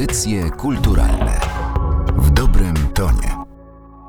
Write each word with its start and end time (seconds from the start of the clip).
Audycje 0.00 0.50
kulturalne 0.50 1.40
w 2.16 2.30
dobrym 2.30 2.74
tonie. 2.94 3.36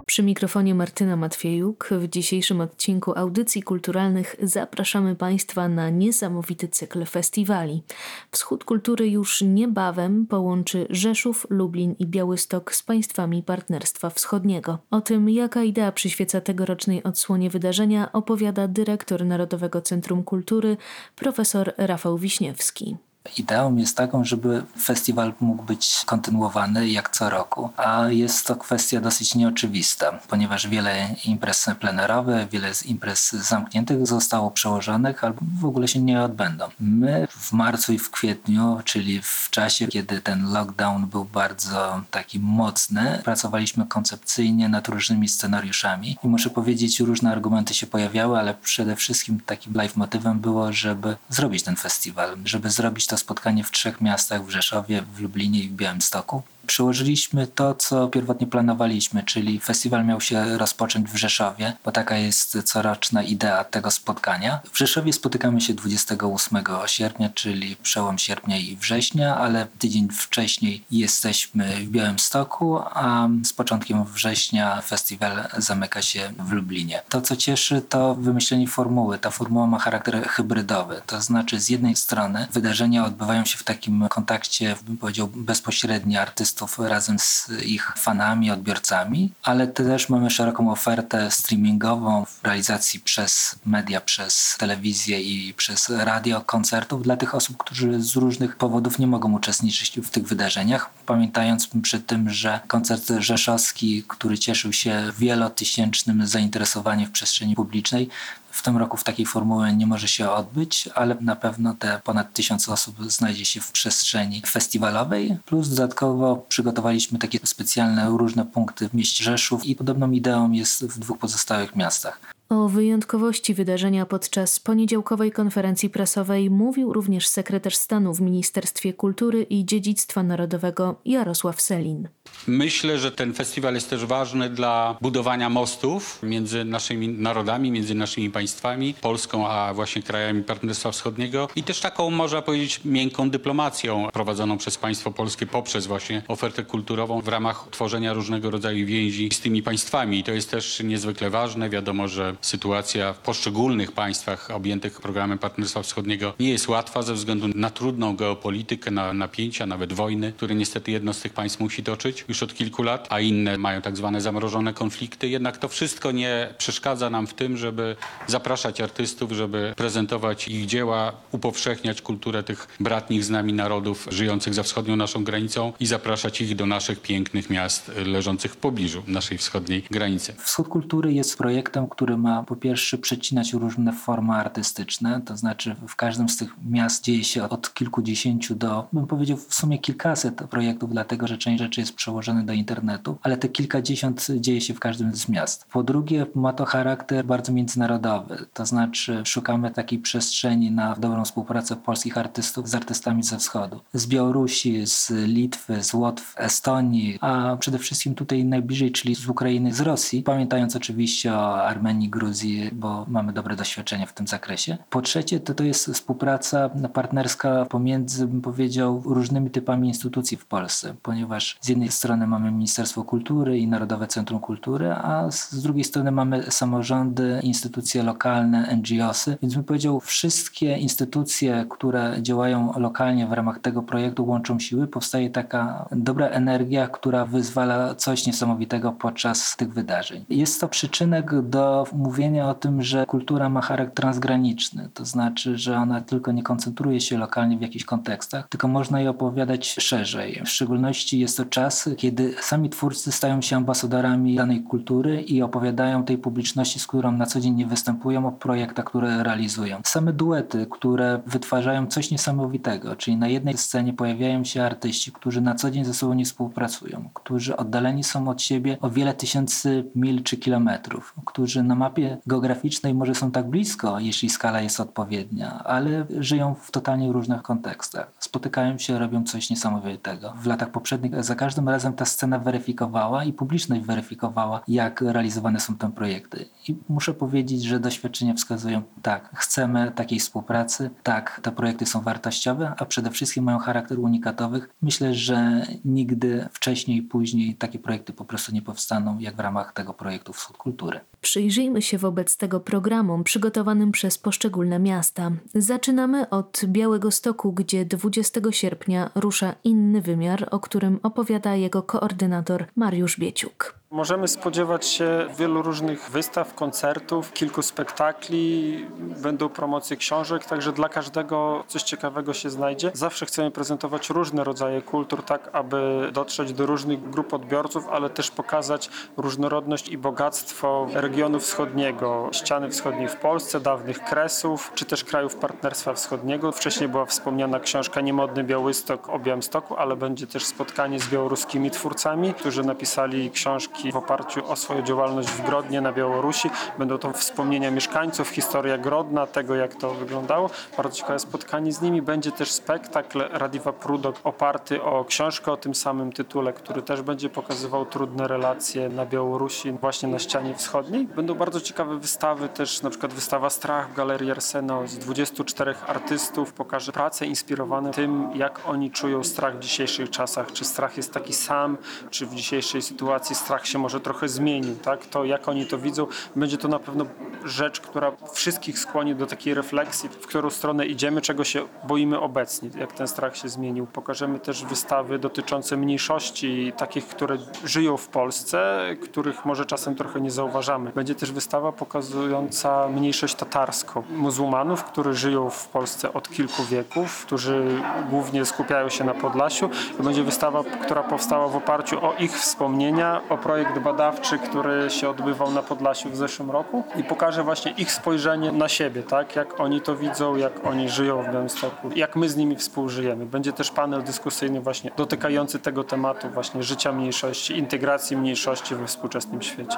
Przy 0.07 0.23
mikrofonie 0.23 0.75
Martyna 0.75 1.15
Matwiejuk. 1.15 1.89
W 1.91 2.07
dzisiejszym 2.07 2.61
odcinku 2.61 3.13
audycji 3.19 3.63
kulturalnych 3.63 4.35
zapraszamy 4.43 5.15
Państwa 5.15 5.67
na 5.67 5.89
niesamowity 5.89 6.67
cykl 6.67 7.05
festiwali. 7.05 7.83
Wschód 8.31 8.63
Kultury 8.63 9.09
już 9.09 9.41
niebawem 9.41 10.27
połączy 10.27 10.87
Rzeszów, 10.89 11.47
Lublin 11.49 11.95
i 11.99 12.07
Białystok 12.07 12.75
z 12.75 12.83
państwami 12.83 13.43
Partnerstwa 13.43 14.09
Wschodniego. 14.09 14.77
O 14.91 15.01
tym, 15.01 15.29
jaka 15.29 15.63
idea 15.63 15.91
przyświeca 15.91 16.41
tegorocznej 16.41 17.03
odsłonie 17.03 17.49
wydarzenia, 17.49 18.11
opowiada 18.11 18.67
dyrektor 18.67 19.25
Narodowego 19.25 19.81
Centrum 19.81 20.23
Kultury 20.23 20.77
profesor 21.15 21.73
Rafał 21.77 22.17
Wiśniewski. 22.17 22.97
Ideą 23.37 23.75
jest 23.75 23.97
taką, 23.97 24.25
żeby 24.25 24.63
festiwal 24.81 25.33
mógł 25.39 25.63
być 25.63 26.03
kontynuowany 26.05 26.89
jak 26.89 27.09
co 27.09 27.29
roku, 27.29 27.69
a 27.77 28.07
jest 28.09 28.47
to 28.47 28.55
kwestia 28.55 29.01
dosyć 29.01 29.35
nieoczywista, 29.35 30.19
ponieważ 30.29 30.67
wiele 30.67 31.15
imprez 31.25 31.65
plenerowych, 31.79 32.49
wiele 32.49 32.73
z 32.73 32.85
imprez 32.85 33.31
zamkniętych 33.31 34.07
zostało 34.07 34.51
przełożonych 34.51 35.23
albo 35.23 35.41
w 35.59 35.65
ogóle 35.65 35.87
się 35.87 35.99
nie 35.99 36.21
odbędą. 36.21 36.65
My 36.79 37.27
w 37.31 37.51
marcu 37.51 37.93
i 37.93 37.99
w 37.99 38.11
kwietniu, 38.11 38.81
czyli 38.85 39.21
w 39.21 39.47
czasie, 39.51 39.87
kiedy 39.87 40.21
ten 40.21 40.51
lockdown 40.51 41.07
był 41.07 41.25
bardzo 41.25 42.01
taki 42.11 42.39
mocny, 42.39 43.21
pracowaliśmy 43.23 43.85
koncepcyjnie 43.85 44.69
nad 44.69 44.87
różnymi 44.87 45.29
scenariuszami 45.29 46.17
i 46.23 46.27
muszę 46.27 46.49
powiedzieć, 46.49 46.99
różne 46.99 47.31
argumenty 47.31 47.73
się 47.73 47.87
pojawiały, 47.87 48.39
ale 48.39 48.53
przede 48.53 48.95
wszystkim 48.95 49.39
takim 49.45 49.73
live 49.73 49.95
motywem 49.95 50.39
było, 50.39 50.73
żeby 50.73 51.15
zrobić 51.29 51.63
ten 51.63 51.75
festiwal, 51.75 52.37
żeby 52.45 52.69
zrobić 52.69 53.07
to 53.11 53.17
spotkanie 53.17 53.63
w 53.63 53.71
trzech 53.71 54.01
miastach, 54.01 54.45
w 54.45 54.49
Rzeszowie, 54.49 55.01
w 55.01 55.19
Lublinie 55.19 55.59
i 55.59 55.69
w 55.69 55.73
Białymstoku 55.73 56.43
przełożyliśmy 56.71 57.47
to, 57.47 57.75
co 57.75 58.07
pierwotnie 58.07 58.47
planowaliśmy, 58.47 59.23
czyli 59.23 59.59
festiwal 59.59 60.05
miał 60.05 60.21
się 60.21 60.57
rozpocząć 60.57 61.09
w 61.09 61.15
Rzeszowie, 61.15 61.73
bo 61.85 61.91
taka 61.91 62.17
jest 62.17 62.63
coroczna 62.63 63.23
idea 63.23 63.63
tego 63.63 63.91
spotkania. 63.91 64.59
W 64.71 64.77
Rzeszowie 64.77 65.13
spotykamy 65.13 65.61
się 65.61 65.73
28 65.73 66.63
sierpnia, 66.85 67.29
czyli 67.29 67.75
przełom 67.75 68.17
sierpnia 68.17 68.57
i 68.57 68.75
września, 68.75 69.37
ale 69.37 69.67
tydzień 69.79 70.09
wcześniej 70.09 70.83
jesteśmy 70.91 71.75
w 71.75 71.89
Białymstoku, 71.89 72.79
a 72.79 73.27
z 73.45 73.53
początkiem 73.53 74.05
września 74.05 74.81
festiwal 74.81 75.47
zamyka 75.57 76.01
się 76.01 76.33
w 76.39 76.51
Lublinie. 76.51 77.01
To, 77.09 77.21
co 77.21 77.35
cieszy, 77.35 77.81
to 77.81 78.15
wymyślenie 78.15 78.67
formuły. 78.67 79.17
Ta 79.17 79.29
formuła 79.29 79.67
ma 79.67 79.79
charakter 79.79 80.27
hybrydowy, 80.27 81.01
to 81.05 81.21
znaczy 81.21 81.59
z 81.59 81.69
jednej 81.69 81.95
strony 81.95 82.47
wydarzenia 82.53 83.05
odbywają 83.05 83.45
się 83.45 83.57
w 83.57 83.63
takim 83.63 84.07
kontakcie, 84.09 84.75
bym 84.85 84.97
powiedział, 84.97 85.27
bezpośrednio 85.27 86.21
artystów 86.21 86.60
artystów 86.61 86.89
razem 86.89 87.19
z 87.19 87.49
ich 87.65 87.93
fanami, 87.97 88.51
odbiorcami, 88.51 89.31
ale 89.43 89.67
też 89.67 90.09
mamy 90.09 90.29
szeroką 90.29 90.71
ofertę 90.71 91.31
streamingową 91.31 92.25
w 92.25 92.43
realizacji 92.43 92.99
przez 92.99 93.55
media, 93.65 94.01
przez 94.01 94.55
telewizję 94.59 95.21
i 95.21 95.53
przez 95.53 95.89
radio 95.89 96.41
koncertów 96.41 97.03
dla 97.03 97.17
tych 97.17 97.35
osób, 97.35 97.57
którzy 97.57 98.01
z 98.01 98.15
różnych 98.15 98.55
powodów 98.55 98.99
nie 98.99 99.07
mogą 99.07 99.33
uczestniczyć 99.33 99.99
w 99.99 100.09
tych 100.09 100.27
wydarzeniach. 100.27 100.89
Pamiętając 101.05 101.69
przy 101.81 101.99
tym, 101.99 102.29
że 102.29 102.59
koncert 102.67 103.11
rzeszowski, 103.19 104.03
który 104.07 104.37
cieszył 104.37 104.73
się 104.73 105.11
wielotysięcznym 105.19 106.27
zainteresowaniem 106.27 107.07
w 107.07 107.11
przestrzeni 107.11 107.55
publicznej, 107.55 108.09
w 108.51 108.61
tym 108.61 108.77
roku 108.77 108.97
w 108.97 109.03
takiej 109.03 109.25
formuły 109.25 109.73
nie 109.73 109.87
może 109.87 110.07
się 110.07 110.29
odbyć, 110.29 110.89
ale 110.95 111.15
na 111.21 111.35
pewno 111.35 111.73
te 111.73 112.01
ponad 112.03 112.33
tysiąc 112.33 112.69
osób 112.69 113.11
znajdzie 113.11 113.45
się 113.45 113.61
w 113.61 113.71
przestrzeni 113.71 114.41
festiwalowej. 114.47 115.37
Plus 115.45 115.69
dodatkowo 115.69 116.35
przygotowaliśmy 116.49 117.19
takie 117.19 117.39
specjalne 117.43 118.09
różne 118.09 118.45
punkty 118.45 118.89
w 118.89 118.93
mieście 118.93 119.23
Rzeszów 119.23 119.65
i 119.65 119.75
podobną 119.75 120.11
ideą 120.11 120.51
jest 120.51 120.85
w 120.85 120.99
dwóch 120.99 121.17
pozostałych 121.17 121.75
miastach. 121.75 122.19
O 122.51 122.69
wyjątkowości 122.69 123.53
wydarzenia 123.53 124.05
podczas 124.05 124.59
poniedziałkowej 124.59 125.31
konferencji 125.31 125.89
prasowej 125.89 126.49
mówił 126.49 126.93
również 126.93 127.27
sekretarz 127.27 127.75
stanu 127.75 128.13
w 128.13 128.21
Ministerstwie 128.21 128.93
Kultury 128.93 129.43
i 129.43 129.65
Dziedzictwa 129.65 130.23
Narodowego 130.23 130.95
Jarosław 131.05 131.61
Selin. 131.61 132.07
Myślę, 132.47 132.99
że 132.99 133.11
ten 133.11 133.33
festiwal 133.33 133.73
jest 133.73 133.89
też 133.89 134.05
ważny 134.05 134.49
dla 134.49 134.97
budowania 135.01 135.49
mostów 135.49 136.19
między 136.23 136.65
naszymi 136.65 137.09
narodami, 137.09 137.71
między 137.71 137.95
naszymi 137.95 138.29
państwami, 138.29 138.93
Polską 139.01 139.47
a 139.47 139.73
właśnie 139.73 140.03
krajami 140.03 140.43
Partnerstwa 140.43 140.91
Wschodniego 140.91 141.47
i 141.55 141.63
też 141.63 141.79
taką, 141.79 142.09
można 142.09 142.41
powiedzieć, 142.41 142.81
miękką 142.85 143.29
dyplomacją 143.29 144.07
prowadzoną 144.13 144.57
przez 144.57 144.77
państwo 144.77 145.11
polskie 145.11 145.45
poprzez 145.45 145.87
właśnie 145.87 146.23
ofertę 146.27 146.63
kulturową 146.63 147.21
w 147.21 147.27
ramach 147.27 147.67
tworzenia 147.71 148.13
różnego 148.13 148.51
rodzaju 148.51 148.85
więzi 148.85 149.29
z 149.33 149.39
tymi 149.39 149.63
państwami. 149.63 150.19
I 150.19 150.23
to 150.23 150.31
jest 150.31 150.51
też 150.51 150.83
niezwykle 150.83 151.29
ważne. 151.29 151.69
Wiadomo, 151.69 152.07
że 152.07 152.35
sytuacja 152.41 153.13
w 153.13 153.17
poszczególnych 153.17 153.91
państwach 153.91 154.51
objętych 154.51 155.01
programem 155.01 155.37
Partnerstwa 155.37 155.81
Wschodniego 155.81 156.33
nie 156.39 156.49
jest 156.49 156.67
łatwa 156.67 157.01
ze 157.01 157.13
względu 157.13 157.47
na 157.55 157.69
trudną 157.69 158.15
geopolitykę, 158.15 158.91
na 158.91 159.13
napięcia, 159.13 159.65
nawet 159.65 159.93
wojny, 159.93 160.33
które 160.33 160.55
niestety 160.55 160.91
jedno 160.91 161.13
z 161.13 161.21
tych 161.21 161.33
państw 161.33 161.59
musi 161.59 161.83
toczyć 161.83 162.25
już 162.27 162.43
od 162.43 162.53
kilku 162.53 162.83
lat, 162.83 163.07
a 163.09 163.19
inne 163.19 163.57
mają 163.57 163.81
tak 163.81 163.97
zwane 163.97 164.21
zamrożone 164.21 164.73
konflikty. 164.73 165.29
Jednak 165.29 165.57
to 165.57 165.67
wszystko 165.67 166.11
nie 166.11 166.53
przeszkadza 166.57 167.09
nam 167.09 167.27
w 167.27 167.33
tym, 167.33 167.57
żeby 167.57 167.95
zapraszać 168.27 168.81
artystów, 168.81 169.31
żeby 169.31 169.73
prezentować 169.77 170.47
ich 170.47 170.65
dzieła, 170.65 171.11
upowszechniać 171.31 172.01
kulturę 172.01 172.43
tych 172.43 172.67
bratnich 172.79 173.23
z 173.23 173.29
nami 173.29 173.53
narodów 173.53 174.07
żyjących 174.11 174.53
za 174.53 174.63
wschodnią 174.63 174.95
naszą 174.95 175.23
granicą 175.23 175.73
i 175.79 175.85
zapraszać 175.85 176.41
ich 176.41 176.55
do 176.55 176.65
naszych 176.65 177.01
pięknych 177.01 177.49
miast 177.49 177.91
leżących 178.05 178.53
w 178.53 178.57
pobliżu 178.57 179.03
naszej 179.07 179.37
wschodniej 179.37 179.83
granicy. 179.91 180.33
Wschód 180.43 180.67
Kultury 180.67 181.13
jest 181.13 181.37
projektem, 181.37 181.89
który 181.89 182.17
ma 182.17 182.30
po 182.47 182.55
pierwsze 182.55 182.97
przecinać 182.97 183.53
różne 183.53 183.93
formy 183.93 184.33
artystyczne, 184.33 185.21
to 185.25 185.37
znaczy 185.37 185.75
w 185.87 185.95
każdym 185.95 186.29
z 186.29 186.37
tych 186.37 186.55
miast 186.69 187.03
dzieje 187.03 187.23
się 187.23 187.49
od 187.49 187.73
kilkudziesięciu 187.73 188.55
do, 188.55 188.87
bym 188.93 189.07
powiedział, 189.07 189.37
w 189.37 189.53
sumie 189.53 189.79
kilkaset 189.79 190.35
projektów, 190.35 190.89
dlatego 190.89 191.27
że 191.27 191.37
część 191.37 191.59
rzeczy 191.63 191.81
jest 191.81 191.93
przełożona 191.93 192.43
do 192.43 192.53
internetu, 192.53 193.17
ale 193.23 193.37
te 193.37 193.49
kilkadziesiąt 193.49 194.27
dzieje 194.39 194.61
się 194.61 194.73
w 194.73 194.79
każdym 194.79 195.15
z 195.15 195.29
miast. 195.29 195.65
Po 195.71 195.83
drugie, 195.83 196.25
ma 196.35 196.53
to 196.53 196.65
charakter 196.65 197.25
bardzo 197.25 197.51
międzynarodowy, 197.51 198.45
to 198.53 198.65
znaczy 198.65 199.21
szukamy 199.25 199.71
takiej 199.71 199.99
przestrzeni 199.99 200.71
na 200.71 200.95
dobrą 200.95 201.25
współpracę 201.25 201.75
polskich 201.75 202.17
artystów 202.17 202.69
z 202.69 202.75
artystami 202.75 203.23
ze 203.23 203.37
wschodu. 203.37 203.79
Z 203.93 204.07
Białorusi, 204.07 204.87
z 204.87 205.09
Litwy, 205.09 205.83
z 205.83 205.93
Łotw, 205.93 206.33
Estonii, 206.37 207.17
a 207.21 207.57
przede 207.59 207.77
wszystkim 207.77 208.15
tutaj 208.15 208.45
najbliżej, 208.45 208.91
czyli 208.91 209.15
z 209.15 209.29
Ukrainy, 209.29 209.73
z 209.73 209.81
Rosji, 209.81 210.23
pamiętając 210.23 210.75
oczywiście 210.75 211.33
o 211.33 211.63
Armenii, 211.63 212.09
Gruzji, 212.21 212.69
bo 212.73 213.05
mamy 213.07 213.33
dobre 213.33 213.55
doświadczenie 213.55 214.07
w 214.07 214.13
tym 214.13 214.27
zakresie. 214.27 214.77
Po 214.89 215.01
trzecie, 215.01 215.39
to, 215.39 215.53
to 215.53 215.63
jest 215.63 215.85
współpraca 215.85 216.69
partnerska 216.93 217.65
pomiędzy, 217.65 218.27
bym 218.27 218.41
powiedział, 218.41 219.01
różnymi 219.05 219.49
typami 219.49 219.87
instytucji 219.87 220.37
w 220.37 220.45
Polsce, 220.45 220.93
ponieważ 221.01 221.57
z 221.61 221.67
jednej 221.69 221.91
strony 221.91 222.27
mamy 222.27 222.51
Ministerstwo 222.51 223.03
Kultury 223.03 223.59
i 223.59 223.67
Narodowe 223.67 224.07
Centrum 224.07 224.39
Kultury, 224.39 224.91
a 224.91 225.31
z 225.31 225.61
drugiej 225.61 225.83
strony 225.83 226.11
mamy 226.11 226.51
samorządy, 226.51 227.39
instytucje 227.43 228.03
lokalne, 228.03 228.77
NGOsy, 228.77 229.37
więc 229.41 229.55
bym 229.55 229.63
powiedział, 229.63 229.99
wszystkie 229.99 230.77
instytucje, 230.77 231.65
które 231.69 232.17
działają 232.21 232.79
lokalnie 232.79 233.27
w 233.27 233.31
ramach 233.31 233.59
tego 233.59 233.81
projektu 233.83 234.25
łączą 234.25 234.59
siły, 234.59 234.87
powstaje 234.87 235.29
taka 235.29 235.89
dobra 235.91 236.27
energia, 236.27 236.87
która 236.87 237.25
wyzwala 237.25 237.95
coś 237.95 238.27
niesamowitego 238.27 238.91
podczas 238.91 239.55
tych 239.57 239.73
wydarzeń. 239.73 240.25
Jest 240.29 240.61
to 240.61 240.67
przyczynek 240.67 241.41
do 241.41 241.87
mówienia 242.11 242.49
o 242.49 242.53
tym, 242.53 242.81
że 242.81 243.05
kultura 243.05 243.49
ma 243.49 243.61
charakter 243.61 243.95
transgraniczny, 243.95 244.89
to 244.93 245.05
znaczy, 245.05 245.57
że 245.57 245.77
ona 245.77 246.01
tylko 246.01 246.31
nie 246.31 246.43
koncentruje 246.43 247.01
się 247.01 247.17
lokalnie 247.17 247.57
w 247.57 247.61
jakichś 247.61 247.85
kontekstach, 247.85 248.47
tylko 248.49 248.67
można 248.67 248.99
jej 248.99 249.07
opowiadać 249.07 249.67
szerzej. 249.79 250.41
W 250.45 250.49
szczególności 250.49 251.19
jest 251.19 251.37
to 251.37 251.45
czas, 251.45 251.89
kiedy 251.97 252.33
sami 252.41 252.69
twórcy 252.69 253.11
stają 253.11 253.41
się 253.41 253.55
ambasadorami 253.55 254.35
danej 254.35 254.63
kultury 254.63 255.21
i 255.21 255.41
opowiadają 255.41 256.03
tej 256.03 256.17
publiczności, 256.17 256.79
z 256.79 256.87
którą 256.87 257.11
na 257.11 257.25
co 257.25 257.39
dzień 257.39 257.53
nie 257.53 257.65
występują, 257.65 258.27
o 258.27 258.31
projektach, 258.31 258.85
które 258.85 259.23
realizują. 259.23 259.81
Same 259.85 260.13
duety, 260.13 260.67
które 260.71 261.21
wytwarzają 261.25 261.87
coś 261.87 262.11
niesamowitego, 262.11 262.95
czyli 262.95 263.17
na 263.17 263.27
jednej 263.27 263.57
scenie 263.57 263.93
pojawiają 263.93 264.43
się 264.43 264.63
artyści, 264.63 265.11
którzy 265.11 265.41
na 265.41 265.55
co 265.55 265.71
dzień 265.71 265.85
ze 265.85 265.93
sobą 265.93 266.13
nie 266.13 266.25
współpracują, 266.25 267.09
którzy 267.13 267.57
oddaleni 267.57 268.03
są 268.03 268.27
od 268.27 268.41
siebie 268.41 268.77
o 268.81 268.89
wiele 268.89 269.13
tysięcy 269.13 269.85
mil 269.95 270.23
czy 270.23 270.37
kilometrów, 270.37 271.15
którzy 271.25 271.63
na 271.63 271.75
mapie 271.91 272.17
geograficznej 272.27 272.93
może 272.93 273.15
są 273.15 273.31
tak 273.31 273.49
blisko, 273.49 273.99
jeśli 273.99 274.29
skala 274.29 274.61
jest 274.61 274.79
odpowiednia, 274.79 275.63
ale 275.63 276.05
żyją 276.19 276.55
w 276.55 276.71
totalnie 276.71 277.11
różnych 277.11 277.41
kontekstach. 277.41 278.11
Spotykają 278.19 278.77
się, 278.77 278.99
robią 278.99 279.23
coś 279.23 279.49
niesamowitego. 279.49 280.33
W 280.37 280.45
latach 280.45 280.69
poprzednich 280.69 281.23
za 281.23 281.35
każdym 281.35 281.69
razem 281.69 281.93
ta 281.93 282.05
scena 282.05 282.39
weryfikowała 282.39 283.23
i 283.23 283.33
publiczność 283.33 283.81
weryfikowała, 283.81 284.61
jak 284.67 285.01
realizowane 285.01 285.59
są 285.59 285.77
te 285.77 285.91
projekty. 285.91 286.45
I 286.67 286.75
muszę 286.89 287.13
powiedzieć, 287.13 287.63
że 287.63 287.79
doświadczenia 287.79 288.33
wskazują, 288.33 288.81
tak, 289.01 289.29
chcemy 289.33 289.91
takiej 289.95 290.19
współpracy, 290.19 290.89
tak, 291.03 291.39
te 291.43 291.51
projekty 291.51 291.85
są 291.85 292.01
wartościowe, 292.01 292.73
a 292.77 292.85
przede 292.85 293.11
wszystkim 293.11 293.43
mają 293.43 293.57
charakter 293.59 293.99
unikatowych. 293.99 294.69
Myślę, 294.81 295.13
że 295.13 295.65
nigdy 295.85 296.47
wcześniej 296.51 297.01
później 297.01 297.55
takie 297.55 297.79
projekty 297.79 298.13
po 298.13 298.25
prostu 298.25 298.51
nie 298.51 298.61
powstaną, 298.61 299.19
jak 299.19 299.35
w 299.35 299.39
ramach 299.39 299.73
tego 299.73 299.93
projektu 299.93 300.33
Wschód 300.33 300.57
Kultury. 300.57 300.99
Przyjrzyjmy 301.21 301.81
się 301.81 301.97
wobec 301.97 302.37
tego 302.37 302.59
programom 302.59 303.23
przygotowanym 303.23 303.91
przez 303.91 304.17
poszczególne 304.17 304.79
miasta. 304.79 305.31
Zaczynamy 305.55 306.29
od 306.29 306.61
Białego 306.65 307.11
Stoku, 307.11 307.53
gdzie 307.53 307.85
20 307.85 308.41
sierpnia 308.51 309.11
rusza 309.15 309.55
inny 309.63 310.01
wymiar, 310.01 310.47
o 310.51 310.59
którym 310.59 310.99
opowiada 311.03 311.55
jego 311.55 311.83
koordynator 311.83 312.65
Mariusz 312.75 313.19
Bieciuk. 313.19 313.80
Możemy 313.91 314.27
spodziewać 314.27 314.85
się 314.85 315.27
wielu 315.37 315.61
różnych 315.61 316.09
wystaw, 316.09 316.53
koncertów, 316.55 317.33
kilku 317.33 317.61
spektakli, 317.61 318.85
będą 318.99 319.49
promocje 319.49 319.97
książek, 319.97 320.45
także 320.45 320.71
dla 320.71 320.89
każdego 320.89 321.63
coś 321.67 321.83
ciekawego 321.83 322.33
się 322.33 322.49
znajdzie. 322.49 322.91
Zawsze 322.93 323.25
chcemy 323.25 323.51
prezentować 323.51 324.09
różne 324.09 324.43
rodzaje 324.43 324.81
kultur, 324.81 325.23
tak 325.23 325.49
aby 325.53 326.09
dotrzeć 326.13 326.53
do 326.53 326.65
różnych 326.65 327.09
grup 327.09 327.33
odbiorców, 327.33 327.87
ale 327.89 328.09
też 328.09 328.31
pokazać 328.31 328.89
różnorodność 329.17 329.89
i 329.89 329.97
bogactwo 329.97 330.87
regionu 330.93 331.39
wschodniego, 331.39 332.29
ściany 332.31 332.69
wschodniej 332.69 333.07
w 333.07 333.15
Polsce, 333.15 333.59
dawnych 333.59 334.03
Kresów, 334.03 334.71
czy 334.75 334.85
też 334.85 335.03
krajów 335.03 335.35
Partnerstwa 335.35 335.93
Wschodniego. 335.93 336.51
Wcześniej 336.51 336.89
była 336.89 337.05
wspomniana 337.05 337.59
książka 337.59 338.01
Niemodny 338.01 338.43
Białystok 338.43 339.09
o 339.09 339.19
Białymstoku, 339.19 339.75
ale 339.75 339.95
będzie 339.95 340.27
też 340.27 340.45
spotkanie 340.45 340.99
z 340.99 341.09
białoruskimi 341.09 341.71
twórcami, 341.71 342.33
którzy 342.33 342.63
napisali 342.63 343.31
książki 343.31 343.80
w 343.91 343.95
oparciu 343.95 344.51
o 344.51 344.55
swoją 344.55 344.81
działalność 344.81 345.29
w 345.29 345.45
Grodnie 345.45 345.81
na 345.81 345.91
Białorusi. 345.91 346.49
Będą 346.77 346.97
to 346.97 347.13
wspomnienia 347.13 347.71
mieszkańców, 347.71 348.29
historia 348.29 348.77
Grodna, 348.77 349.27
tego 349.27 349.55
jak 349.55 349.75
to 349.75 349.93
wyglądało. 349.93 350.49
Bardzo 350.77 350.97
ciekawe 350.97 351.19
spotkanie 351.19 351.73
z 351.73 351.81
nimi. 351.81 352.01
Będzie 352.01 352.31
też 352.31 352.51
spektakl 352.51 353.23
Radiwa 353.31 353.73
Prudok 353.73 354.15
oparty 354.23 354.83
o 354.83 355.05
książkę 355.05 355.51
o 355.51 355.57
tym 355.57 355.75
samym 355.75 356.11
tytule, 356.11 356.53
który 356.53 356.81
też 356.81 357.01
będzie 357.01 357.29
pokazywał 357.29 357.85
trudne 357.85 358.27
relacje 358.27 358.89
na 358.89 359.05
Białorusi, 359.05 359.71
właśnie 359.71 360.09
na 360.09 360.19
ścianie 360.19 360.55
wschodniej. 360.55 361.07
Będą 361.07 361.35
bardzo 361.35 361.61
ciekawe 361.61 361.97
wystawy, 361.97 362.49
też 362.49 362.81
na 362.81 362.89
przykład 362.89 363.13
wystawa 363.13 363.49
Strach 363.49 363.89
w 363.89 363.93
Galerii 363.93 364.31
Arsenał 364.31 364.87
z 364.87 364.97
24 364.97 365.75
artystów 365.87 366.53
pokaże 366.53 366.91
prace 366.91 367.25
inspirowane 367.25 367.91
tym, 367.91 368.29
jak 368.35 368.61
oni 368.65 368.91
czują 368.91 369.23
strach 369.23 369.55
w 369.55 369.59
dzisiejszych 369.59 370.09
czasach. 370.09 370.51
Czy 370.51 370.65
strach 370.65 370.97
jest 370.97 371.13
taki 371.13 371.33
sam, 371.33 371.77
czy 372.09 372.25
w 372.25 372.35
dzisiejszej 372.35 372.81
sytuacji 372.81 373.35
strach 373.35 373.61
się 373.71 373.79
może 373.79 373.99
trochę 373.99 374.29
zmienił, 374.29 374.75
tak? 374.75 375.05
To 375.05 375.25
jak 375.25 375.47
oni 375.47 375.65
to 375.65 375.77
widzą, 375.77 376.07
będzie 376.35 376.57
to 376.57 376.67
na 376.67 376.79
pewno 376.79 377.05
rzecz, 377.45 377.81
która 377.81 378.11
wszystkich 378.33 378.79
skłoni 378.79 379.15
do 379.15 379.25
takiej 379.27 379.53
refleksji, 379.53 380.09
w 380.09 380.27
którą 380.27 380.49
stronę 380.49 380.85
idziemy, 380.85 381.21
czego 381.21 381.43
się 381.43 381.61
boimy 381.87 382.19
obecnie, 382.19 382.69
jak 382.79 382.93
ten 382.93 383.07
strach 383.07 383.37
się 383.37 383.49
zmienił. 383.49 383.87
Pokażemy 383.87 384.39
też 384.39 384.65
wystawy 384.65 385.19
dotyczące 385.19 385.77
mniejszości, 385.77 386.73
takich, 386.77 387.07
które 387.07 387.37
żyją 387.65 387.97
w 387.97 388.07
Polsce, 388.07 388.79
których 389.03 389.45
może 389.45 389.65
czasem 389.65 389.95
trochę 389.95 390.21
nie 390.21 390.31
zauważamy. 390.31 390.91
Będzie 390.95 391.15
też 391.15 391.31
wystawa 391.31 391.71
pokazująca 391.71 392.87
mniejszość 392.87 393.35
tatarską, 393.35 394.03
muzułmanów, 394.09 394.83
którzy 394.83 395.13
żyją 395.13 395.49
w 395.49 395.67
Polsce 395.67 396.13
od 396.13 396.29
kilku 396.29 396.63
wieków, 396.63 397.25
którzy 397.25 397.81
głównie 398.09 398.45
skupiają 398.45 398.89
się 398.89 399.03
na 399.03 399.13
Podlasiu. 399.13 399.69
Będzie 399.99 400.23
wystawa, 400.23 400.63
która 400.63 401.03
powstała 401.03 401.47
w 401.47 401.55
oparciu 401.55 402.05
o 402.05 402.13
ich 402.19 402.37
wspomnienia, 402.37 403.21
o 403.29 403.37
projekt 403.37 403.60
badawczy, 403.83 404.39
który 404.39 404.89
się 404.89 405.09
odbywał 405.09 405.51
na 405.51 405.63
Podlasiu 405.63 406.09
w 406.09 406.15
zeszłym 406.15 406.51
roku 406.51 406.83
i 406.95 407.03
pokaże 407.03 407.43
właśnie 407.43 407.71
ich 407.71 407.91
spojrzenie 407.91 408.51
na 408.51 408.69
siebie, 408.69 409.03
tak? 409.03 409.35
Jak 409.35 409.59
oni 409.59 409.81
to 409.81 409.95
widzą, 409.95 410.35
jak 410.35 410.65
oni 410.65 410.89
żyją 410.89 411.23
w 411.23 411.33
Białymstoku, 411.33 411.89
jak 411.95 412.15
my 412.15 412.29
z 412.29 412.35
nimi 412.35 412.55
współżyjemy. 412.55 413.25
Będzie 413.25 413.53
też 413.53 413.71
panel 413.71 414.03
dyskusyjny 414.03 414.61
właśnie 414.61 414.91
dotykający 414.97 415.59
tego 415.59 415.83
tematu 415.83 416.29
właśnie 416.29 416.63
życia 416.63 416.91
mniejszości, 416.91 417.57
integracji 417.57 418.17
mniejszości 418.17 418.75
we 418.75 418.87
współczesnym 418.87 419.41
świecie. 419.41 419.77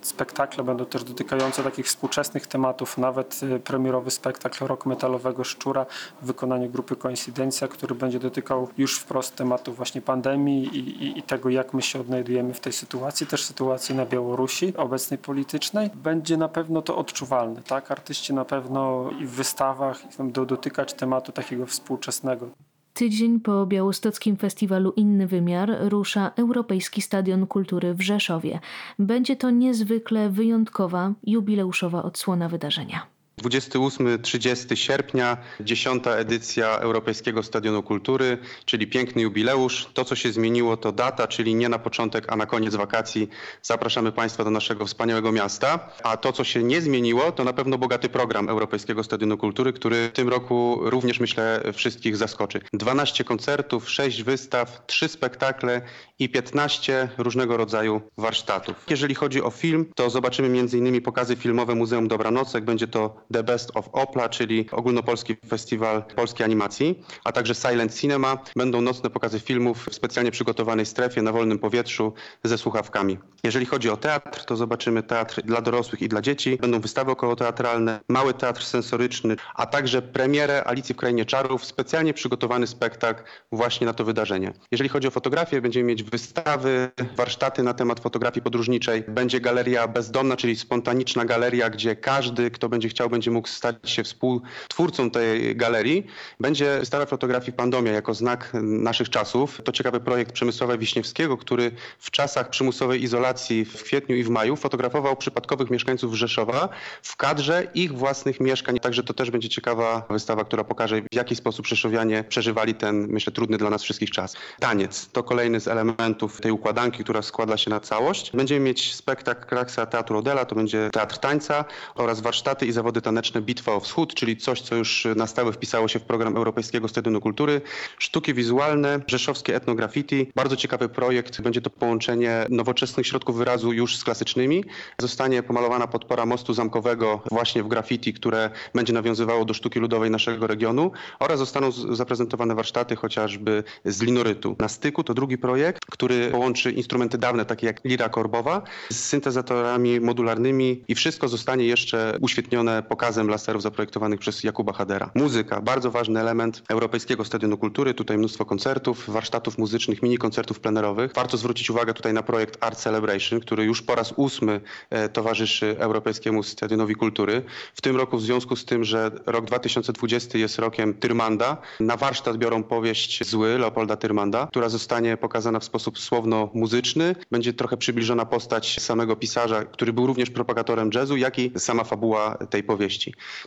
Spektakle 0.00 0.64
będą 0.64 0.86
też 0.86 1.04
dotykające 1.04 1.62
takich 1.62 1.86
współczesnych 1.86 2.46
tematów, 2.46 2.98
nawet 2.98 3.40
y, 3.42 3.60
premierowy 3.60 4.10
spektakl 4.10 4.66
rok 4.66 4.86
metalowego 4.86 5.44
Szczura 5.44 5.86
w 6.22 6.26
wykonaniu 6.26 6.70
grupy 6.70 6.96
Koincydencja, 6.96 7.68
który 7.68 7.94
będzie 7.94 8.18
dotykał 8.18 8.68
już 8.78 8.98
wprost 8.98 9.36
tematu 9.36 9.72
właśnie 9.72 10.02
pandemii 10.02 10.64
i, 10.64 11.04
i, 11.04 11.18
i 11.18 11.22
tego, 11.22 11.50
jak 11.50 11.74
my 11.74 11.82
się 11.82 12.00
odnajdujemy 12.00 12.54
w 12.54 12.60
tej 12.60 12.72
sytuacji, 12.72 13.11
też 13.12 13.44
sytuacji 13.44 13.94
na 13.94 14.06
Białorusi 14.06 14.76
obecnej 14.76 15.18
politycznej. 15.18 15.90
Będzie 15.94 16.36
na 16.36 16.48
pewno 16.48 16.82
to 16.82 16.96
odczuwalne, 16.96 17.62
tak? 17.62 17.90
Artyści 17.90 18.34
na 18.34 18.44
pewno 18.44 19.10
i 19.20 19.26
w 19.26 19.30
wystawach 19.30 20.02
będą 20.18 20.46
dotykać 20.46 20.94
tematu 20.94 21.32
takiego 21.32 21.66
współczesnego. 21.66 22.48
Tydzień 22.94 23.40
po 23.40 23.66
białostockim 23.66 24.36
festiwalu 24.36 24.92
Inny 24.96 25.26
Wymiar 25.26 25.76
rusza 25.80 26.32
Europejski 26.36 27.02
Stadion 27.02 27.46
Kultury 27.46 27.94
w 27.94 28.00
Rzeszowie. 28.00 28.60
Będzie 28.98 29.36
to 29.36 29.50
niezwykle 29.50 30.30
wyjątkowa, 30.30 31.12
jubileuszowa 31.24 32.02
odsłona 32.02 32.48
wydarzenia. 32.48 33.06
28-30 33.48 34.76
sierpnia, 34.76 35.36
10. 35.60 36.04
edycja 36.06 36.78
Europejskiego 36.78 37.42
Stadionu 37.42 37.82
Kultury, 37.82 38.38
czyli 38.64 38.86
piękny 38.86 39.22
jubileusz. 39.22 39.88
To, 39.94 40.04
co 40.04 40.16
się 40.16 40.32
zmieniło, 40.32 40.76
to 40.76 40.92
data, 40.92 41.26
czyli 41.26 41.54
nie 41.54 41.68
na 41.68 41.78
początek, 41.78 42.32
a 42.32 42.36
na 42.36 42.46
koniec 42.46 42.74
wakacji 42.74 43.28
zapraszamy 43.62 44.12
Państwa 44.12 44.44
do 44.44 44.50
naszego 44.50 44.86
wspaniałego 44.86 45.32
miasta. 45.32 45.90
A 46.02 46.16
to, 46.16 46.32
co 46.32 46.44
się 46.44 46.62
nie 46.62 46.80
zmieniło, 46.80 47.32
to 47.32 47.44
na 47.44 47.52
pewno 47.52 47.78
bogaty 47.78 48.08
program 48.08 48.48
Europejskiego 48.48 49.04
Stadionu 49.04 49.38
Kultury, 49.38 49.72
który 49.72 50.08
w 50.08 50.12
tym 50.12 50.28
roku 50.28 50.78
również, 50.80 51.20
myślę, 51.20 51.62
wszystkich 51.72 52.16
zaskoczy. 52.16 52.60
12 52.72 53.24
koncertów, 53.24 53.90
6 53.90 54.22
wystaw, 54.22 54.82
3 54.86 55.08
spektakle 55.08 55.82
i 56.18 56.28
15 56.28 57.08
różnego 57.18 57.56
rodzaju 57.56 58.00
warsztatów. 58.18 58.76
Jeżeli 58.90 59.14
chodzi 59.14 59.42
o 59.42 59.50
film, 59.50 59.86
to 59.94 60.10
zobaczymy 60.10 60.48
m.in. 60.48 61.02
pokazy 61.02 61.36
filmowe 61.36 61.74
Muzeum 61.74 62.08
Dobranocek. 62.08 62.64
Będzie 62.64 62.88
to 62.88 63.16
The 63.32 63.42
Best 63.42 63.70
of 63.74 63.88
Opla, 63.92 64.28
czyli 64.28 64.66
ogólnopolski 64.72 65.36
festiwal 65.48 66.02
polskiej 66.02 66.44
animacji, 66.44 67.04
a 67.24 67.32
także 67.32 67.54
Silent 67.54 67.94
Cinema. 67.94 68.38
Będą 68.56 68.80
nocne 68.80 69.10
pokazy 69.10 69.40
filmów 69.40 69.86
w 69.90 69.94
specjalnie 69.94 70.30
przygotowanej 70.30 70.86
strefie 70.86 71.22
na 71.22 71.32
wolnym 71.32 71.58
powietrzu 71.58 72.12
ze 72.44 72.58
słuchawkami. 72.58 73.18
Jeżeli 73.44 73.66
chodzi 73.66 73.90
o 73.90 73.96
teatr, 73.96 74.44
to 74.44 74.56
zobaczymy 74.56 75.02
teatr 75.02 75.42
dla 75.42 75.60
dorosłych 75.60 76.02
i 76.02 76.08
dla 76.08 76.22
dzieci. 76.22 76.58
Będą 76.60 76.80
wystawy 76.80 77.10
okołoteatralne, 77.10 78.00
mały 78.08 78.34
teatr 78.34 78.64
sensoryczny, 78.64 79.36
a 79.54 79.66
także 79.66 80.02
premierę 80.02 80.64
Alicji 80.64 80.94
w 80.94 80.98
Krainie 80.98 81.24
Czarów, 81.24 81.64
specjalnie 81.64 82.14
przygotowany 82.14 82.66
spektakl 82.66 83.22
właśnie 83.52 83.86
na 83.86 83.92
to 83.92 84.04
wydarzenie. 84.04 84.52
Jeżeli 84.70 84.88
chodzi 84.88 85.08
o 85.08 85.10
fotografię, 85.10 85.60
będziemy 85.60 85.84
mieć 85.84 86.02
wystawy, 86.02 86.90
warsztaty 87.16 87.62
na 87.62 87.74
temat 87.74 88.00
fotografii 88.00 88.42
podróżniczej. 88.42 89.04
Będzie 89.08 89.40
galeria 89.40 89.88
bezdomna, 89.88 90.36
czyli 90.36 90.56
spontaniczna 90.56 91.24
galeria, 91.24 91.70
gdzie 91.70 91.96
każdy, 91.96 92.50
kto 92.50 92.68
będzie 92.68 92.88
chciał, 92.88 93.10
będzie 93.10 93.21
mógł 93.30 93.48
stać 93.48 93.90
się 93.90 94.04
współtwórcą 94.04 95.10
tej 95.10 95.56
galerii. 95.56 96.06
Będzie 96.40 96.78
wystawa 96.78 97.06
fotografii 97.06 97.52
Pandomia 97.52 97.92
jako 97.92 98.14
znak 98.14 98.50
naszych 98.62 99.10
czasów. 99.10 99.60
To 99.64 99.72
ciekawy 99.72 100.00
projekt 100.00 100.32
Przemysława 100.32 100.76
Wiśniewskiego, 100.76 101.36
który 101.36 101.70
w 101.98 102.10
czasach 102.10 102.50
przymusowej 102.50 103.02
izolacji 103.02 103.64
w 103.64 103.82
kwietniu 103.82 104.16
i 104.16 104.24
w 104.24 104.28
maju 104.28 104.56
fotografował 104.56 105.16
przypadkowych 105.16 105.70
mieszkańców 105.70 106.14
Rzeszowa 106.14 106.68
w 107.02 107.16
kadrze 107.16 107.66
ich 107.74 107.92
własnych 107.92 108.40
mieszkań. 108.40 108.78
Także 108.78 109.02
to 109.02 109.14
też 109.14 109.30
będzie 109.30 109.48
ciekawa 109.48 110.06
wystawa, 110.10 110.44
która 110.44 110.64
pokaże 110.64 111.00
w 111.12 111.14
jaki 111.14 111.36
sposób 111.36 111.66
rzeszowianie 111.66 112.24
przeżywali 112.24 112.74
ten, 112.74 113.08
myślę, 113.08 113.32
trudny 113.32 113.58
dla 113.58 113.70
nas 113.70 113.82
wszystkich 113.82 114.10
czas. 114.10 114.36
Taniec 114.60 115.08
to 115.12 115.22
kolejny 115.22 115.60
z 115.60 115.68
elementów 115.68 116.40
tej 116.40 116.52
układanki, 116.52 117.04
która 117.04 117.22
składa 117.22 117.56
się 117.56 117.70
na 117.70 117.80
całość. 117.80 118.30
Będziemy 118.34 118.60
mieć 118.60 118.94
spektakl 118.94 119.46
Kraksa 119.46 119.86
Teatru 119.86 120.18
Odela, 120.18 120.44
to 120.44 120.54
będzie 120.54 120.90
teatr 120.92 121.18
tańca 121.18 121.64
oraz 121.94 122.20
warsztaty 122.20 122.66
i 122.66 122.72
zawody 122.72 123.00
taneczne 123.00 123.11
Bitwa 123.42 123.74
o 123.74 123.80
Wschód, 123.80 124.14
czyli 124.14 124.36
coś, 124.36 124.60
co 124.60 124.74
już 124.74 125.06
na 125.16 125.26
stałe 125.26 125.52
wpisało 125.52 125.88
się 125.88 125.98
w 125.98 126.02
program 126.02 126.36
Europejskiego 126.36 126.88
Stadionu 126.88 127.20
Kultury. 127.20 127.60
Sztuki 127.98 128.34
wizualne, 128.34 129.00
rzeszowskie 129.06 129.56
etnograffiti. 129.56 130.32
Bardzo 130.34 130.56
ciekawy 130.56 130.88
projekt. 130.88 131.40
Będzie 131.40 131.60
to 131.60 131.70
połączenie 131.70 132.46
nowoczesnych 132.50 133.06
środków 133.06 133.36
wyrazu 133.36 133.72
już 133.72 133.96
z 133.96 134.04
klasycznymi. 134.04 134.64
Zostanie 134.98 135.42
pomalowana 135.42 135.86
podpora 135.86 136.26
mostu 136.26 136.54
zamkowego 136.54 137.22
właśnie 137.30 137.62
w 137.62 137.68
graffiti, 137.68 138.12
które 138.14 138.50
będzie 138.74 138.92
nawiązywało 138.92 139.44
do 139.44 139.54
sztuki 139.54 139.78
ludowej 139.80 140.10
naszego 140.10 140.46
regionu 140.46 140.92
oraz 141.18 141.38
zostaną 141.38 141.72
zaprezentowane 141.72 142.54
warsztaty 142.54 142.96
chociażby 142.96 143.64
z 143.84 144.02
linorytu. 144.02 144.56
Na 144.58 144.68
styku 144.68 145.04
to 145.04 145.14
drugi 145.14 145.38
projekt. 145.38 145.82
który 145.90 146.30
połączy 146.30 146.70
instrumenty 146.70 147.18
dawne, 147.18 147.44
takie 147.44 147.66
jak 147.66 147.84
lira 147.84 148.08
korbowa, 148.08 148.62
z 148.90 148.96
syntezatorami 148.96 150.00
modularnymi 150.00 150.84
i 150.88 150.94
wszystko 150.94 151.28
zostanie 151.28 151.64
jeszcze 151.64 152.18
uświetnione 152.20 152.82
pokazem 153.02 153.28
laserów 153.28 153.62
zaprojektowanych 153.62 154.20
przez 154.20 154.44
Jakuba 154.44 154.72
Hadera. 154.72 155.10
Muzyka, 155.14 155.60
bardzo 155.60 155.90
ważny 155.90 156.20
element 156.20 156.62
Europejskiego 156.68 157.24
Stadionu 157.24 157.58
Kultury, 157.58 157.94
tutaj 157.94 158.18
mnóstwo 158.18 158.44
koncertów, 158.44 159.10
warsztatów 159.10 159.58
muzycznych, 159.58 160.02
mini 160.02 160.18
koncertów 160.18 160.60
plenerowych. 160.60 161.12
Warto 161.14 161.36
zwrócić 161.36 161.70
uwagę 161.70 161.94
tutaj 161.94 162.12
na 162.12 162.22
projekt 162.22 162.64
Art 162.64 162.78
Celebration, 162.78 163.40
który 163.40 163.64
już 163.64 163.82
po 163.82 163.94
raz 163.94 164.14
ósmy 164.16 164.60
e, 164.90 165.08
towarzyszy 165.08 165.76
Europejskiemu 165.78 166.42
Stadionowi 166.42 166.94
Kultury. 166.94 167.42
W 167.74 167.80
tym 167.80 167.96
roku 167.96 168.16
w 168.16 168.22
związku 168.22 168.56
z 168.56 168.64
tym, 168.64 168.84
że 168.84 169.10
rok 169.26 169.44
2020 169.44 170.38
jest 170.38 170.58
rokiem 170.58 170.94
Tyrmanda, 170.94 171.56
na 171.80 171.96
warsztat 171.96 172.36
biorą 172.36 172.62
powieść 172.62 173.28
Zły 173.28 173.58
Leopolda 173.58 173.96
Tyrmanda, 173.96 174.46
która 174.46 174.68
zostanie 174.68 175.16
pokazana 175.16 175.60
w 175.60 175.64
sposób 175.64 175.98
słowno-muzyczny. 175.98 177.14
Będzie 177.30 177.52
trochę 177.52 177.76
przybliżona 177.76 178.26
postać 178.26 178.80
samego 178.80 179.16
pisarza, 179.16 179.64
który 179.64 179.92
był 179.92 180.06
również 180.06 180.30
propagatorem 180.30 180.90
jazzu, 180.94 181.16
jak 181.16 181.38
i 181.38 181.52
sama 181.56 181.84
fabuła 181.84 182.38
tej 182.50 182.62
powieści. 182.62 182.81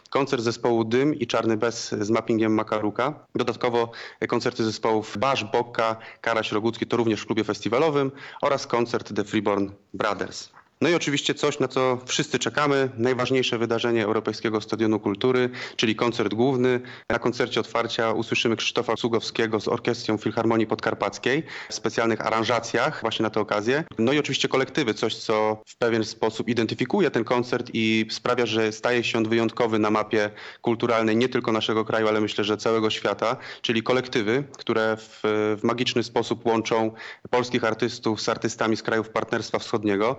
Koncert 0.10 0.44
zespołu 0.44 0.84
Dym 0.84 1.16
i 1.16 1.28
Czarny 1.28 1.58
Bez 1.58 1.92
z 1.92 2.10
mappingiem 2.10 2.54
Makaruka. 2.54 3.28
Dodatkowo 3.36 3.92
koncerty 4.28 4.64
zespołów 4.64 5.18
Basz, 5.18 5.44
Bokka, 5.44 5.98
Karaś 6.22 6.52
Rogucki 6.52 6.88
to 6.88 6.98
również 6.98 7.22
w 7.22 7.26
klubie 7.26 7.44
festiwalowym 7.44 8.12
oraz 8.42 8.68
koncert 8.68 9.16
The 9.16 9.24
Freeborn 9.24 9.70
Brothers. 9.94 10.50
No 10.86 10.90
i 10.92 10.96
oczywiście 10.96 11.34
coś, 11.34 11.60
na 11.60 11.68
co 11.68 11.98
wszyscy 12.06 12.40
czekamy, 12.40 12.90
najważniejsze 12.98 13.58
wydarzenie 13.58 14.04
Europejskiego 14.04 14.62
Stadionu 14.62 15.00
Kultury, 15.00 15.50
czyli 15.76 15.96
koncert 15.96 16.34
główny. 16.34 16.82
Na 17.10 17.20
koncercie 17.20 17.60
otwarcia 17.60 18.12
usłyszymy 18.12 18.56
Krzysztofa 18.56 18.96
Cugowskiego 18.96 19.60
z 19.60 19.68
Orkiestrą 19.68 20.18
Filharmonii 20.18 20.68
Podkarpackiej 20.68 21.44
w 21.70 21.74
specjalnych 21.74 22.28
aranżacjach 22.28 23.02
właśnie 23.02 23.24
na 23.24 23.30
tę 23.30 23.40
okazję. 23.40 23.84
No 24.00 24.14
i 24.14 24.20
oczywiście 24.20 24.48
kolektywy, 24.48 24.94
coś 24.94 25.16
co 25.16 25.64
w 25.68 25.78
pewien 25.78 26.04
sposób 26.04 26.48
identyfikuje 26.48 27.12
ten 27.12 27.24
koncert 27.24 27.70
i 27.74 28.06
sprawia, 28.10 28.46
że 28.46 28.72
staje 28.72 29.04
się 29.04 29.18
on 29.18 29.30
wyjątkowy 29.30 29.80
na 29.80 29.92
mapie 29.92 30.30
kulturalnej 30.62 31.18
nie 31.18 31.30
tylko 31.30 31.52
naszego 31.52 31.86
kraju, 31.86 32.08
ale 32.08 32.22
myślę, 32.22 32.44
że 32.44 32.58
całego 32.58 32.90
świata, 32.90 33.38
czyli 33.62 33.84
kolektywy, 33.84 34.44
które 34.58 34.98
w, 34.98 35.20
w 35.58 35.64
magiczny 35.64 36.04
sposób 36.04 36.46
łączą 36.46 36.92
polskich 37.30 37.64
artystów 37.64 38.22
z 38.22 38.30
artystami 38.30 38.78
z 38.78 38.84
krajów 38.84 39.10
Partnerstwa 39.10 39.60
Wschodniego. 39.60 40.18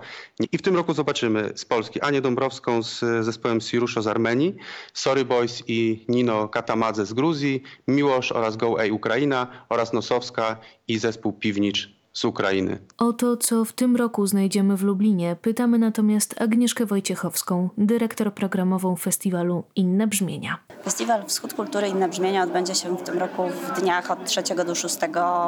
I 0.51 0.56
w 0.57 0.61
tym 0.61 0.75
roku 0.75 0.93
zobaczymy 0.93 1.51
z 1.55 1.65
Polski 1.65 2.01
Anię 2.01 2.21
Dąbrowską 2.21 2.83
z 2.83 2.99
zespołem 3.25 3.61
Siruszo 3.61 4.01
z 4.01 4.07
Armenii, 4.07 4.55
Sorry 4.93 5.25
Boys 5.25 5.63
i 5.67 6.05
Nino 6.07 6.47
Katamadze 6.47 7.05
z 7.05 7.13
Gruzji, 7.13 7.63
Miłosz 7.87 8.31
oraz 8.31 8.57
Go 8.57 8.75
A 8.81 8.93
Ukraina 8.93 9.47
oraz 9.69 9.93
Nosowska 9.93 10.59
i 10.87 10.97
zespół 10.97 11.33
Piwnicz 11.33 11.97
z 12.13 12.25
Ukrainy. 12.25 12.79
O 12.97 13.13
to, 13.13 13.37
co 13.37 13.65
w 13.65 13.73
tym 13.73 13.95
roku 13.95 14.27
znajdziemy 14.27 14.77
w 14.77 14.83
Lublinie, 14.83 15.35
pytamy 15.41 15.79
natomiast 15.79 16.41
Agnieszkę 16.41 16.85
Wojciechowską, 16.85 17.69
dyrektor 17.77 18.33
programową 18.33 18.95
festiwalu 18.95 19.63
Inne 19.75 20.07
Brzmienia. 20.07 20.66
Festiwal 20.87 21.25
Wschód 21.25 21.53
Kultury 21.53 21.87
Inne 21.87 22.09
Brzmienia 22.09 22.43
odbędzie 22.43 22.75
się 22.75 22.97
w 22.97 23.03
tym 23.03 23.17
roku 23.17 23.43
w 23.47 23.81
dniach 23.81 24.11
od 24.11 24.25
3 24.25 24.43
do 24.65 24.75
6 24.75 24.97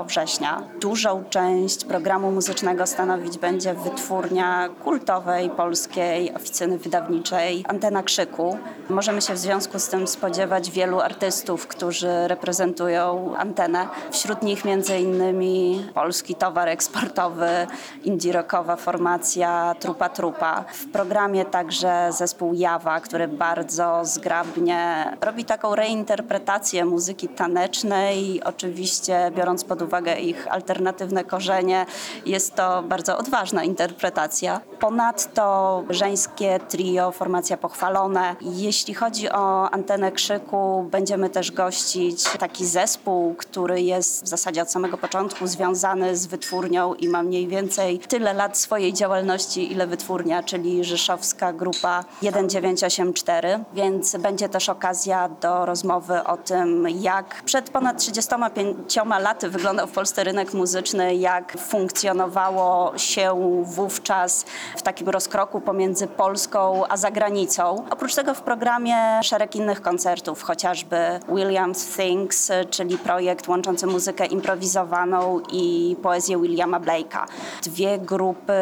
września. 0.07 0.63
Dużą 0.81 1.23
część 1.29 1.85
programu 1.85 2.31
muzycznego 2.31 2.87
stanowić 2.87 3.37
będzie 3.37 3.73
wytwórnia 3.73 4.69
kultowej 4.83 5.49
polskiej 5.49 6.35
oficyny 6.35 6.77
wydawniczej 6.77 7.65
Antena 7.67 8.03
Krzyku. 8.03 8.57
Możemy 8.89 9.21
się 9.21 9.33
w 9.33 9.37
związku 9.37 9.79
z 9.79 9.87
tym 9.87 10.07
spodziewać 10.07 10.71
wielu 10.71 10.99
artystów, 10.99 11.67
którzy 11.67 12.27
reprezentują 12.27 13.33
antenę. 13.37 13.87
Wśród 14.11 14.41
nich 14.43 14.63
innymi 15.01 15.85
polski 15.93 16.35
towar 16.35 16.67
eksportowy, 16.67 17.67
indie 18.03 18.33
rockowa 18.33 18.75
formacja 18.75 19.75
Trupa 19.79 20.09
Trupa. 20.09 20.65
W 20.73 20.91
programie 20.91 21.45
także 21.45 22.09
zespół 22.11 22.53
Jawa, 22.53 22.99
który 22.99 23.27
bardzo 23.27 24.05
zgrabnie 24.05 25.05
robi 25.29 25.45
taką 25.45 25.75
reinterpretację 25.75 26.85
muzyki 26.85 27.27
tanecznej, 27.27 28.43
oczywiście 28.43 29.31
biorąc 29.35 29.63
pod 29.63 29.81
uwagę 29.81 30.19
ich 30.19 30.47
alternatywne 30.47 31.23
korzenie. 31.23 31.85
Jest 32.25 32.55
to 32.55 32.83
bardzo 32.83 33.17
odważna 33.17 33.63
interpretacja. 33.63 34.61
Ponadto 34.79 35.83
żeńskie 35.89 36.59
trio, 36.69 37.11
formacja 37.11 37.57
pochwalone. 37.57 38.35
Jeśli 38.41 38.93
chodzi 38.93 39.29
o 39.29 39.69
antenę 39.69 40.11
krzyku, 40.11 40.87
będziemy 40.91 41.29
też 41.29 41.51
gościć 41.51 42.23
taki 42.23 42.65
zespół, 42.65 43.35
który 43.35 43.81
jest 43.81 44.23
w 44.23 44.27
zasadzie 44.27 44.61
od 44.61 44.71
samego 44.71 44.97
początku 44.97 45.47
związany 45.47 46.17
z 46.17 46.25
wytwórnią 46.25 46.93
i 46.93 47.09
ma 47.09 47.23
mniej 47.23 47.47
więcej 47.47 47.99
tyle 47.99 48.33
lat 48.33 48.57
swojej 48.57 48.93
działalności, 48.93 49.71
ile 49.71 49.87
wytwórnia, 49.87 50.43
czyli 50.43 50.83
rzeszowska 50.83 51.53
grupa 51.53 52.03
1984, 52.19 53.59
więc 53.73 54.15
będzie 54.17 54.49
też 54.49 54.69
okazja 54.69 55.08
do 55.41 55.65
rozmowy 55.65 56.23
o 56.23 56.37
tym, 56.37 56.87
jak 56.89 57.41
przed 57.45 57.69
ponad 57.69 57.97
35 57.97 58.95
laty 59.19 59.49
wyglądał 59.49 59.87
w 59.87 59.91
Polsce 59.91 60.23
rynek 60.23 60.53
muzyczny, 60.53 61.15
jak 61.15 61.57
funkcjonowało 61.57 62.97
się 62.97 63.63
wówczas 63.63 64.45
w 64.77 64.81
takim 64.81 65.09
rozkroku 65.09 65.61
pomiędzy 65.61 66.07
Polską 66.07 66.83
a 66.89 66.97
zagranicą. 66.97 67.85
Oprócz 67.89 68.15
tego 68.15 68.33
w 68.33 68.41
programie 68.41 68.95
szereg 69.23 69.55
innych 69.55 69.81
koncertów, 69.81 70.43
chociażby 70.43 70.97
Williams 71.29 71.97
Things, 71.97 72.51
czyli 72.69 72.97
projekt 72.97 73.47
łączący 73.47 73.87
muzykę 73.87 74.25
improwizowaną 74.25 75.41
i 75.51 75.95
poezję 76.01 76.41
Williama 76.41 76.79
Blake'a. 76.79 77.25
Dwie 77.63 77.97
grupy 77.97 78.53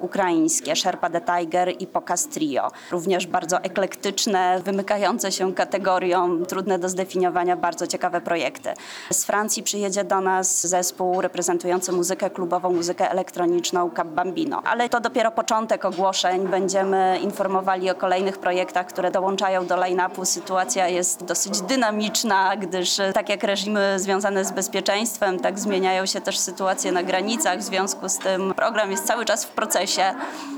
ukraińskie, 0.00 0.76
Sherpa 0.76 1.10
the 1.10 1.20
Tiger 1.20 1.68
i 1.78 1.86
Pokaz 1.86 2.26
Trio. 2.26 2.70
Również 2.90 3.26
bardzo 3.26 3.58
eklektyczne, 3.62 4.60
wymykające 4.64 5.32
się 5.32 5.54
kategorią, 5.88 6.44
trudne 6.46 6.78
do 6.78 6.88
zdefiniowania, 6.88 7.56
bardzo 7.56 7.86
ciekawe 7.86 8.20
projekty. 8.20 8.74
Z 9.12 9.24
Francji 9.24 9.62
przyjedzie 9.62 10.04
do 10.04 10.20
nas 10.20 10.66
zespół 10.66 11.20
reprezentujący 11.20 11.92
muzykę 11.92 12.30
klubową, 12.30 12.72
muzykę 12.72 13.10
elektroniczną 13.10 13.90
Cap 13.96 14.08
Bambino. 14.08 14.62
Ale 14.64 14.88
to 14.88 15.00
dopiero 15.00 15.30
początek 15.30 15.84
ogłoszeń. 15.84 16.48
Będziemy 16.48 17.18
informowali 17.22 17.90
o 17.90 17.94
kolejnych 17.94 18.38
projektach, 18.38 18.86
które 18.86 19.10
dołączają 19.10 19.66
do 19.66 19.76
line-upu. 19.76 20.24
Sytuacja 20.24 20.88
jest 20.88 21.24
dosyć 21.24 21.60
dynamiczna, 21.60 22.56
gdyż 22.56 22.96
tak 23.14 23.28
jak 23.28 23.42
reżimy 23.44 23.94
związane 23.96 24.44
z 24.44 24.52
bezpieczeństwem, 24.52 25.40
tak 25.40 25.58
zmieniają 25.58 26.06
się 26.06 26.20
też 26.20 26.38
sytuacje 26.38 26.92
na 26.92 27.02
granicach. 27.02 27.58
W 27.58 27.62
związku 27.62 28.08
z 28.08 28.18
tym 28.18 28.54
program 28.54 28.90
jest 28.90 29.04
cały 29.04 29.24
czas 29.24 29.44
w 29.44 29.48
procesie. 29.48 30.14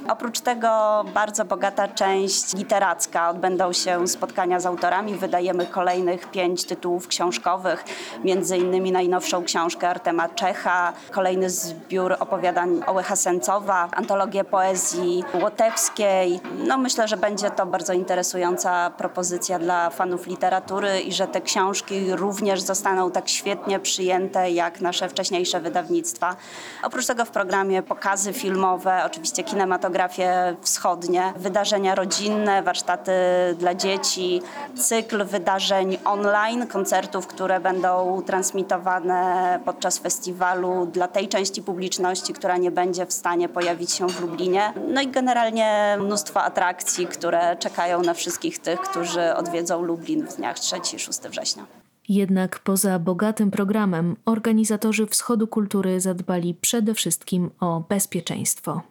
Oprócz 0.08 0.40
tego 0.40 1.04
bardzo 1.14 1.44
bogata 1.44 1.88
część 1.88 2.54
literacka. 2.54 3.30
Odbędą 3.30 3.72
się 3.72 4.08
spotkania 4.08 4.60
z 4.60 4.66
autorami. 4.66 5.19
Wydajemy 5.20 5.66
kolejnych 5.66 6.30
pięć 6.30 6.64
tytułów 6.64 7.08
książkowych, 7.08 7.84
między 8.24 8.56
innymi 8.56 8.92
najnowszą 8.92 9.44
książkę 9.44 9.88
Artema 9.88 10.28
Czecha, 10.28 10.92
kolejny 11.10 11.50
zbiór 11.50 12.16
opowiadań 12.20 12.80
Ołecha 12.86 13.16
Sencowa, 13.16 13.88
antologię 13.92 14.44
poezji 14.44 15.24
łotewskiej. 15.42 16.40
No 16.66 16.78
myślę, 16.78 17.08
że 17.08 17.16
będzie 17.16 17.50
to 17.50 17.66
bardzo 17.66 17.92
interesująca 17.92 18.90
propozycja 18.90 19.58
dla 19.58 19.90
fanów 19.90 20.26
literatury 20.26 21.00
i 21.00 21.12
że 21.12 21.26
te 21.26 21.40
książki 21.40 22.16
również 22.16 22.60
zostaną 22.60 23.10
tak 23.10 23.28
świetnie 23.28 23.80
przyjęte 23.80 24.50
jak 24.50 24.80
nasze 24.80 25.08
wcześniejsze 25.08 25.60
wydawnictwa. 25.60 26.36
Oprócz 26.82 27.06
tego 27.06 27.24
w 27.24 27.30
programie 27.30 27.82
pokazy 27.82 28.32
filmowe, 28.32 29.02
oczywiście 29.06 29.44
kinematografie 29.44 30.56
wschodnie, 30.60 31.32
wydarzenia 31.36 31.94
rodzinne, 31.94 32.62
warsztaty 32.62 33.12
dla 33.58 33.74
dzieci, 33.74 34.42
cykl 34.76 35.09
wydarzeń 35.18 35.98
online, 36.04 36.66
koncertów, 36.66 37.26
które 37.26 37.60
będą 37.60 38.22
transmitowane 38.26 39.60
podczas 39.64 39.98
festiwalu 39.98 40.86
dla 40.86 41.08
tej 41.08 41.28
części 41.28 41.62
publiczności, 41.62 42.32
która 42.32 42.56
nie 42.56 42.70
będzie 42.70 43.06
w 43.06 43.12
stanie 43.12 43.48
pojawić 43.48 43.90
się 43.90 44.08
w 44.08 44.20
Lublinie. 44.20 44.72
No 44.88 45.00
i 45.00 45.08
generalnie 45.08 45.96
mnóstwo 46.00 46.42
atrakcji, 46.42 47.06
które 47.06 47.56
czekają 47.56 48.02
na 48.02 48.14
wszystkich 48.14 48.58
tych, 48.58 48.80
którzy 48.80 49.34
odwiedzą 49.34 49.82
Lublin 49.82 50.26
w 50.26 50.36
dniach 50.36 50.56
3-6 50.56 51.30
września. 51.30 51.66
Jednak 52.08 52.58
poza 52.58 52.98
bogatym 52.98 53.50
programem 53.50 54.16
organizatorzy 54.24 55.06
Wschodu 55.06 55.46
Kultury 55.46 56.00
zadbali 56.00 56.54
przede 56.54 56.94
wszystkim 56.94 57.50
o 57.60 57.80
bezpieczeństwo. 57.88 58.82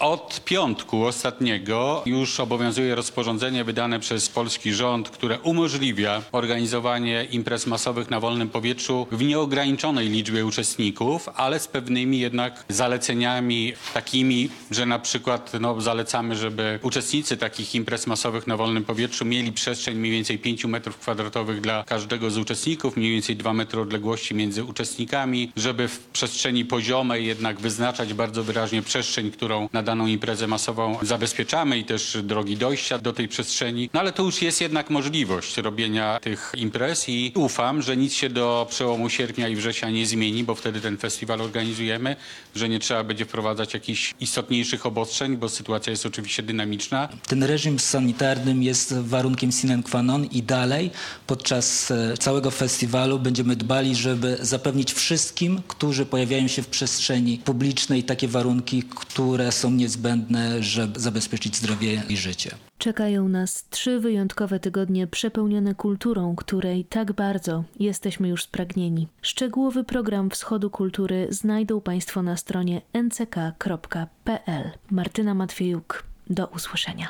Od 0.00 0.44
piątku 0.44 1.04
ostatniego 1.04 2.02
już 2.06 2.40
obowiązuje 2.40 2.94
rozporządzenie 2.94 3.64
wydane 3.64 4.00
przez 4.00 4.28
polski 4.28 4.74
rząd, 4.74 5.10
które 5.10 5.38
umożliwia 5.38 6.22
organizowanie 6.32 7.26
imprez 7.30 7.66
masowych 7.66 8.10
na 8.10 8.20
wolnym 8.20 8.48
powietrzu 8.48 9.06
w 9.12 9.22
nieograniczonej 9.22 10.08
liczbie 10.08 10.46
uczestników, 10.46 11.28
ale 11.34 11.60
z 11.60 11.68
pewnymi 11.68 12.18
jednak 12.20 12.64
zaleceniami 12.68 13.72
takimi, 13.94 14.48
że 14.70 14.86
na 14.86 14.98
przykład 14.98 15.52
no, 15.60 15.80
zalecamy, 15.80 16.36
żeby 16.36 16.78
uczestnicy 16.82 17.36
takich 17.36 17.74
imprez 17.74 18.06
masowych 18.06 18.46
na 18.46 18.56
wolnym 18.56 18.84
powietrzu 18.84 19.24
mieli 19.24 19.52
przestrzeń 19.52 19.98
mniej 19.98 20.12
więcej 20.12 20.38
5 20.38 20.64
metrów 20.64 20.98
kwadratowych 20.98 21.60
dla 21.60 21.84
każdego 21.84 22.30
z 22.30 22.38
uczestników, 22.38 22.96
mniej 22.96 23.12
więcej 23.12 23.36
2 23.36 23.52
metry 23.52 23.80
odległości 23.80 24.34
między 24.34 24.64
uczestnikami, 24.64 25.52
żeby 25.56 25.88
w 25.88 25.98
przestrzeni 25.98 26.64
poziomej 26.64 27.26
jednak 27.26 27.60
wyznaczać 27.60 28.14
bardzo 28.14 28.44
wyraźnie 28.44 28.82
przestrzeń, 28.82 29.30
którą 29.30 29.68
na 29.72 29.87
daną 29.88 30.06
imprezę 30.06 30.46
masową 30.46 30.98
zabezpieczamy 31.02 31.78
i 31.78 31.84
też 31.84 32.18
drogi 32.22 32.56
dojścia 32.56 32.98
do 32.98 33.12
tej 33.12 33.28
przestrzeni. 33.28 33.90
No 33.94 34.00
ale 34.00 34.12
to 34.12 34.22
już 34.22 34.42
jest 34.42 34.60
jednak 34.60 34.90
możliwość 34.90 35.56
robienia 35.56 36.18
tych 36.22 36.52
imprez 36.56 37.08
i 37.08 37.32
ufam, 37.34 37.82
że 37.82 37.96
nic 37.96 38.12
się 38.14 38.28
do 38.30 38.66
przełomu 38.70 39.10
sierpnia 39.10 39.48
i 39.48 39.56
września 39.56 39.90
nie 39.90 40.06
zmieni, 40.06 40.44
bo 40.44 40.54
wtedy 40.54 40.80
ten 40.80 40.96
festiwal 40.98 41.40
organizujemy, 41.40 42.16
że 42.54 42.68
nie 42.68 42.78
trzeba 42.78 43.04
będzie 43.04 43.24
wprowadzać 43.24 43.74
jakichś 43.74 44.14
istotniejszych 44.20 44.86
obostrzeń, 44.86 45.36
bo 45.36 45.48
sytuacja 45.48 45.90
jest 45.90 46.06
oczywiście 46.06 46.42
dynamiczna. 46.42 47.08
Ten 47.26 47.42
reżim 47.42 47.78
sanitarny 47.78 48.64
jest 48.64 48.98
warunkiem 48.98 49.52
sine 49.52 49.82
qua 49.82 50.02
non 50.02 50.24
i 50.24 50.42
dalej 50.42 50.90
podczas 51.26 51.90
e, 51.90 52.16
całego 52.18 52.50
festiwalu 52.50 53.18
będziemy 53.18 53.56
dbali, 53.56 53.96
żeby 53.96 54.38
zapewnić 54.40 54.92
wszystkim, 54.92 55.62
którzy 55.68 56.06
pojawiają 56.06 56.48
się 56.48 56.62
w 56.62 56.66
przestrzeni 56.66 57.38
publicznej 57.44 58.04
takie 58.04 58.28
warunki, 58.28 58.82
które 58.82 59.52
są 59.52 59.77
niezbędne, 59.78 60.62
żeby 60.62 61.00
zabezpieczyć 61.00 61.56
zdrowie 61.56 62.02
i 62.08 62.16
życie. 62.16 62.50
Czekają 62.78 63.28
nas 63.28 63.64
trzy 63.70 64.00
wyjątkowe 64.00 64.60
tygodnie 64.60 65.06
przepełnione 65.06 65.74
kulturą, 65.74 66.36
której 66.36 66.84
tak 66.84 67.12
bardzo 67.12 67.64
jesteśmy 67.80 68.28
już 68.28 68.42
spragnieni. 68.42 69.08
Szczegółowy 69.22 69.84
program 69.84 70.30
Wschodu 70.30 70.70
Kultury 70.70 71.26
znajdą 71.30 71.80
Państwo 71.80 72.22
na 72.22 72.36
stronie 72.36 72.82
nck.pl. 72.92 74.70
Martyna 74.90 75.34
Matwiejuk, 75.34 76.04
do 76.30 76.46
usłyszenia. 76.46 77.08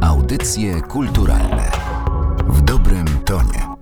Audycje 0.00 0.80
kulturalne 0.80 1.70
w 2.48 2.62
dobrym 2.62 3.04
tonie. 3.24 3.73